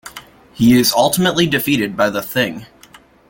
He 0.55 0.79
is 0.79 0.93
ultimately 0.93 1.45
defeated 1.45 1.95
by 1.95 2.09
the 2.09 2.23
Thing. 2.23 2.65